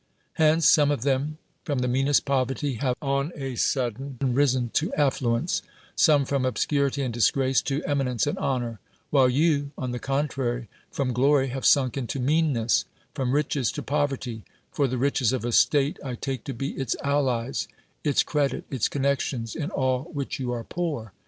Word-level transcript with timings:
Ilenee, 0.39 0.63
some 0.63 0.89
of 0.89 1.01
thejn, 1.01 1.35
from 1.63 1.77
the 1.77 1.87
meanest 1.87 2.25
poverty, 2.25 2.73
have 2.77 2.95
on 3.03 3.31
a 3.35 3.53
sudden 3.53 4.17
risen 4.19 4.69
to 4.69 4.89
aHkienee; 4.97 5.61
some, 5.95 6.25
from 6.25 6.43
obscurity 6.43 7.03
and 7.03 7.13
disgrace, 7.13 7.61
to 7.61 7.83
eminence 7.85 8.25
and 8.25 8.35
honor; 8.39 8.79
while 9.11 9.29
yoi;, 9.29 9.69
on 9.77 9.91
the 9.91 9.99
con 9.99 10.27
trary, 10.27 10.65
from 10.89 11.13
glory, 11.13 11.49
have 11.49 11.67
sunk 11.67 11.97
into 11.97 12.19
meanness; 12.19 12.85
from 13.13 13.31
riches, 13.31 13.71
to 13.73 13.83
povei'ty; 13.83 14.41
for 14.71 14.87
the 14.87 14.97
riches 14.97 15.31
of 15.33 15.45
a 15.45 15.51
state 15.51 15.99
r 16.03 16.15
take 16.15 16.43
to 16.45 16.53
be 16.55 16.69
its 16.71 16.95
allies, 17.03 17.67
its 18.03 18.23
credit, 18.23 18.63
its 18.71 18.87
connections, 18.87 19.55
in 19.55 19.69
all 19.69 20.05
which 20.05 20.39
you 20.39 20.51
are 20.51 20.63
poor. 20.63 21.13